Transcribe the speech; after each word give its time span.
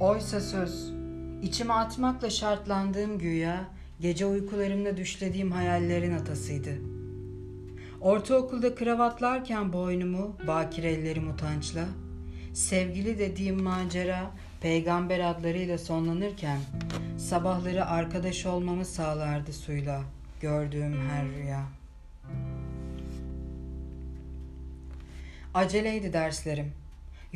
Oysa 0.00 0.40
söz, 0.40 0.92
içime 1.42 1.74
atmakla 1.74 2.30
şartlandığım 2.30 3.18
güya, 3.18 3.64
gece 4.00 4.26
uykularımda 4.26 4.96
düşlediğim 4.96 5.52
hayallerin 5.52 6.12
atasıydı. 6.12 6.70
Ortaokulda 8.00 8.74
kravatlarken 8.74 9.72
boynumu, 9.72 10.36
bakir 10.46 10.84
ellerim 10.84 11.30
utançla, 11.30 11.84
sevgili 12.54 13.18
dediğim 13.18 13.62
macera, 13.62 14.30
peygamber 14.60 15.20
adlarıyla 15.20 15.78
sonlanırken, 15.78 16.60
sabahları 17.18 17.86
arkadaş 17.86 18.46
olmamı 18.46 18.84
sağlardı 18.84 19.52
suyla, 19.52 20.02
gördüğüm 20.40 21.08
her 21.08 21.28
rüya. 21.28 21.62
Aceleydi 25.54 26.12
derslerim. 26.12 26.72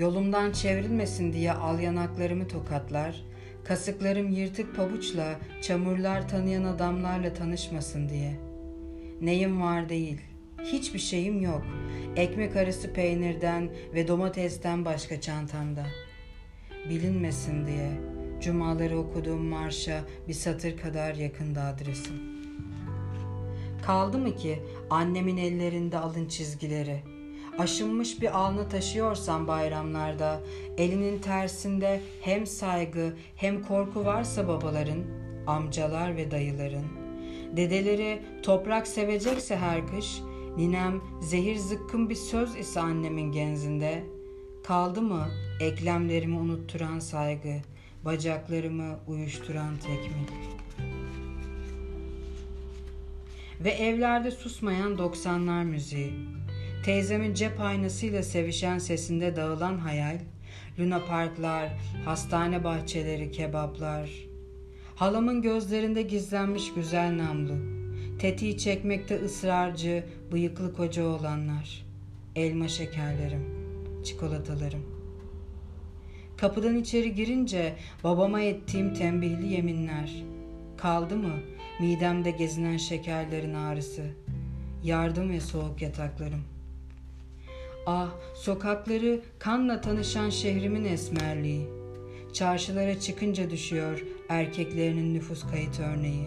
Yolumdan 0.00 0.52
çevrilmesin 0.52 1.32
diye 1.32 1.52
al 1.52 1.80
yanaklarımı 1.80 2.48
tokatlar, 2.48 3.24
kasıklarım 3.64 4.28
yırtık 4.28 4.76
pabuçla 4.76 5.38
çamurlar 5.62 6.28
tanıyan 6.28 6.64
adamlarla 6.64 7.32
tanışmasın 7.34 8.08
diye. 8.08 8.40
Neyim 9.20 9.62
var 9.62 9.88
değil, 9.88 10.20
hiçbir 10.62 10.98
şeyim 10.98 11.40
yok. 11.42 11.62
Ekmek 12.16 12.56
arası 12.56 12.92
peynirden 12.92 13.70
ve 13.94 14.08
domatesten 14.08 14.84
başka 14.84 15.20
çantamda. 15.20 15.86
Bilinmesin 16.88 17.66
diye 17.66 17.90
cumaları 18.42 18.98
okuduğum 18.98 19.44
marşa 19.44 20.00
bir 20.28 20.34
satır 20.34 20.76
kadar 20.76 21.14
yakında 21.14 21.62
adresim. 21.62 22.14
Kaldı 23.82 24.18
mı 24.18 24.36
ki 24.36 24.62
annemin 24.90 25.36
ellerinde 25.36 25.98
alın 25.98 26.28
çizgileri?'' 26.28 27.09
Aşınmış 27.60 28.22
bir 28.22 28.38
alnı 28.38 28.68
taşıyorsan 28.68 29.46
bayramlarda, 29.46 30.40
elinin 30.78 31.18
tersinde 31.18 32.00
hem 32.20 32.46
saygı 32.46 33.16
hem 33.36 33.62
korku 33.62 34.04
varsa 34.04 34.48
babaların, 34.48 35.02
amcalar 35.46 36.16
ve 36.16 36.30
dayıların, 36.30 36.86
dedeleri 37.56 38.22
toprak 38.42 38.86
sevecekse 38.86 39.56
her 39.56 39.86
kış, 39.86 40.20
ninem 40.56 41.00
zehir 41.22 41.56
zıkkın 41.56 42.10
bir 42.10 42.14
söz 42.14 42.56
ise 42.56 42.80
annemin 42.80 43.32
genzinde, 43.32 44.04
kaldı 44.64 45.02
mı 45.02 45.28
eklemlerimi 45.60 46.36
unutturan 46.36 46.98
saygı, 46.98 47.56
bacaklarımı 48.04 48.98
uyuşturan 49.06 49.76
tekmil. 49.76 50.50
Ve 53.60 53.70
evlerde 53.70 54.30
susmayan 54.30 54.98
doksanlar 54.98 55.64
müziği, 55.64 56.12
Teyzemin 56.84 57.34
cep 57.34 57.60
aynasıyla 57.60 58.22
sevişen 58.22 58.78
sesinde 58.78 59.36
dağılan 59.36 59.78
hayal, 59.78 60.18
Luna 60.78 61.04
parklar, 61.04 61.68
hastane 62.04 62.64
bahçeleri, 62.64 63.30
kebaplar. 63.30 64.10
Halamın 64.94 65.42
gözlerinde 65.42 66.02
gizlenmiş 66.02 66.74
güzel 66.74 67.18
namlu. 67.18 67.52
Tetiği 68.18 68.58
çekmekte 68.58 69.24
ısrarcı, 69.24 70.04
bıyıklı 70.32 70.72
koca 70.72 71.06
olanlar. 71.06 71.86
Elma 72.36 72.68
şekerlerim, 72.68 73.44
çikolatalarım. 74.04 74.82
Kapıdan 76.36 76.76
içeri 76.76 77.14
girince 77.14 77.74
babama 78.04 78.40
ettiğim 78.40 78.94
tembihli 78.94 79.52
yeminler. 79.52 80.24
Kaldı 80.76 81.16
mı 81.16 81.34
midemde 81.80 82.30
gezinen 82.30 82.76
şekerlerin 82.76 83.54
ağrısı? 83.54 84.02
Yardım 84.84 85.30
ve 85.30 85.40
soğuk 85.40 85.82
yataklarım.'' 85.82 86.59
Ah, 87.86 88.10
sokakları 88.34 89.20
kanla 89.38 89.80
tanışan 89.80 90.30
şehrimin 90.30 90.84
esmerliği. 90.84 91.68
Çarşılara 92.32 93.00
çıkınca 93.00 93.50
düşüyor 93.50 94.04
erkeklerinin 94.28 95.14
nüfus 95.14 95.50
kayıt 95.50 95.80
örneği. 95.80 96.26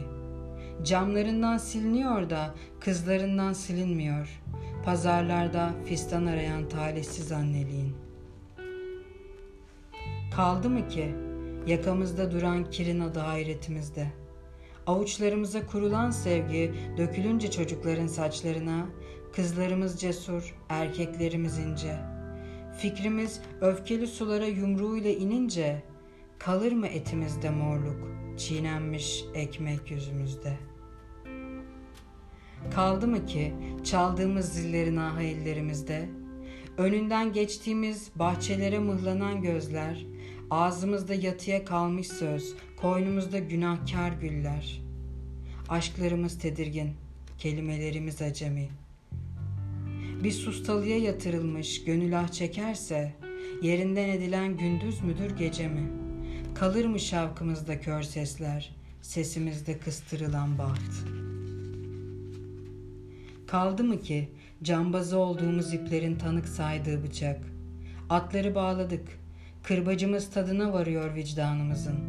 Camlarından 0.83 1.57
siliniyor 1.57 2.29
da 2.29 2.55
kızlarından 2.79 3.53
silinmiyor. 3.53 4.41
Pazarlarda 4.85 5.73
fistan 5.85 6.25
arayan 6.25 6.69
talihsiz 6.69 7.31
anneliğin. 7.31 7.95
Kaldı 10.35 10.69
mı 10.69 10.87
ki 10.87 11.15
yakamızda 11.67 12.31
duran 12.31 12.69
kirin 12.71 12.99
adı 12.99 13.19
hayretimizde. 13.19 14.07
Avuçlarımıza 14.87 15.65
kurulan 15.65 16.11
sevgi 16.11 16.73
dökülünce 16.97 17.51
çocukların 17.51 18.07
saçlarına 18.07 18.85
Kızlarımız 19.35 20.01
cesur, 20.01 20.55
erkeklerimiz 20.69 21.57
ince. 21.59 21.97
Fikrimiz 22.77 23.41
öfkeli 23.61 24.07
sulara 24.07 24.45
yumruğuyla 24.45 25.11
inince 25.11 25.83
kalır 26.39 26.71
mı 26.71 26.87
etimizde 26.87 27.49
morluk, 27.49 28.11
çiğnenmiş 28.37 29.23
ekmek 29.33 29.91
yüzümüzde? 29.91 30.57
Kaldı 32.75 33.07
mı 33.07 33.25
ki 33.25 33.53
çaldığımız 33.83 34.53
zillerin 34.53 34.97
aha 34.97 35.21
ellerimizde, 35.21 36.09
önünden 36.77 37.33
geçtiğimiz 37.33 38.11
bahçelere 38.15 38.79
mıhlanan 38.79 39.41
gözler, 39.41 40.05
ağzımızda 40.49 41.13
yatıya 41.13 41.65
kalmış 41.65 42.07
söz, 42.07 42.55
koynumuzda 42.81 43.39
günahkar 43.39 44.11
güller. 44.11 44.81
Aşklarımız 45.69 46.39
tedirgin, 46.39 46.91
kelimelerimiz 47.37 48.21
acemi.'' 48.21 48.82
Bir 50.23 50.31
sustalıya 50.31 50.97
yatırılmış 50.97 51.83
gönül 51.83 52.19
ah 52.19 52.27
çekerse, 52.27 53.13
yerinden 53.61 54.09
edilen 54.09 54.57
gündüz 54.57 55.01
müdür 55.01 55.37
gece 55.37 55.67
mi? 55.67 55.91
Kalır 56.55 56.85
mı 56.85 56.99
şavkımızda 56.99 57.79
kör 57.79 58.01
sesler, 58.01 58.75
sesimizde 59.01 59.77
kıstırılan 59.77 60.57
baht? 60.57 60.79
Kaldı 63.47 63.83
mı 63.83 64.01
ki 64.01 64.29
cambazı 64.63 65.17
olduğumuz 65.17 65.73
iplerin 65.73 66.15
tanık 66.15 66.47
saydığı 66.47 67.03
bıçak? 67.03 67.39
Atları 68.09 68.55
bağladık, 68.55 69.19
kırbacımız 69.63 70.29
tadına 70.29 70.73
varıyor 70.73 71.15
vicdanımızın. 71.15 71.99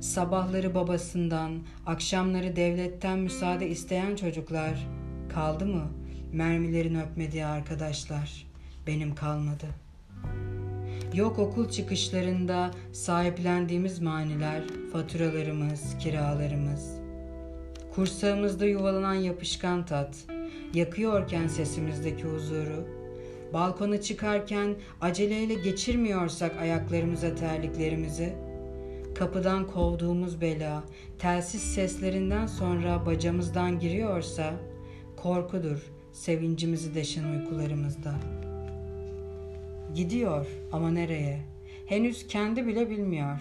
Sabahları 0.00 0.74
babasından, 0.74 1.52
akşamları 1.86 2.56
devletten 2.56 3.18
müsaade 3.18 3.68
isteyen 3.68 4.16
çocuklar 4.16 4.86
kaldı 5.28 5.66
mı?'' 5.66 5.99
Mermilerin 6.32 6.94
öpmediği 6.94 7.46
arkadaşlar 7.46 8.46
benim 8.86 9.14
kalmadı. 9.14 9.66
Yok 11.14 11.38
okul 11.38 11.68
çıkışlarında 11.68 12.70
sahiplendiğimiz 12.92 14.00
maniler, 14.00 14.62
faturalarımız, 14.92 15.98
kiralarımız. 15.98 16.96
Kursağımızda 17.94 18.66
yuvalanan 18.66 19.14
yapışkan 19.14 19.86
tat, 19.86 20.16
yakıyorken 20.74 21.46
sesimizdeki 21.46 22.24
huzuru, 22.24 22.88
balkona 23.52 24.00
çıkarken 24.00 24.74
aceleyle 25.00 25.54
geçirmiyorsak 25.54 26.56
ayaklarımıza 26.56 27.34
terliklerimizi, 27.34 28.32
kapıdan 29.14 29.66
kovduğumuz 29.66 30.40
bela, 30.40 30.82
telsiz 31.18 31.62
seslerinden 31.62 32.46
sonra 32.46 33.06
bacamızdan 33.06 33.78
giriyorsa, 33.78 34.54
korkudur, 35.16 35.90
sevincimizi 36.12 36.94
deşen 36.94 37.24
uykularımızda. 37.24 38.14
Gidiyor 39.94 40.46
ama 40.72 40.90
nereye? 40.90 41.40
Henüz 41.86 42.26
kendi 42.26 42.66
bile 42.66 42.90
bilmiyor. 42.90 43.38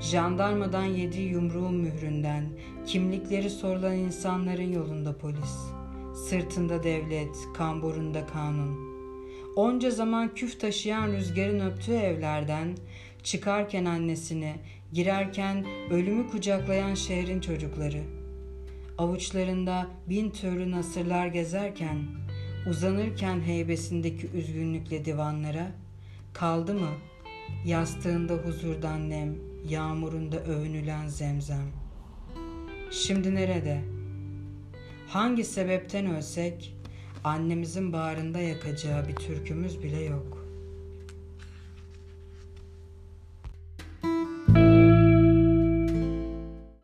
Jandarmadan 0.00 0.84
yediği 0.84 1.28
yumruğun 1.28 1.74
mühründen, 1.74 2.44
kimlikleri 2.86 3.50
sorulan 3.50 3.96
insanların 3.96 4.72
yolunda 4.72 5.18
polis. 5.18 5.56
Sırtında 6.28 6.82
devlet, 6.82 7.36
kamburunda 7.54 8.26
kanun. 8.26 8.90
Onca 9.56 9.90
zaman 9.90 10.34
küf 10.34 10.60
taşıyan 10.60 11.12
rüzgarın 11.12 11.60
öptüğü 11.60 11.94
evlerden, 11.94 12.76
çıkarken 13.22 13.84
annesini, 13.84 14.54
girerken 14.92 15.66
ölümü 15.90 16.30
kucaklayan 16.30 16.94
şehrin 16.94 17.40
çocukları.'' 17.40 18.19
Avuçlarında 19.00 19.86
bin 20.08 20.30
türlü 20.30 20.70
nasırlar 20.70 21.26
gezerken, 21.26 21.98
uzanırken 22.70 23.40
heybesindeki 23.40 24.30
üzgünlükle 24.30 25.04
divanlara, 25.04 25.72
kaldı 26.32 26.74
mı 26.74 26.90
yastığında 27.64 28.34
huzurdan 28.34 29.10
nem, 29.10 29.36
yağmurunda 29.68 30.40
övünülen 30.44 31.06
zemzem. 31.06 31.66
Şimdi 32.90 33.34
nerede? 33.34 33.80
Hangi 35.08 35.44
sebepten 35.44 36.06
ölsek, 36.06 36.76
annemizin 37.24 37.92
bağrında 37.92 38.38
yakacağı 38.38 39.08
bir 39.08 39.16
türkümüz 39.16 39.82
bile 39.82 40.00
yok.'' 40.00 40.39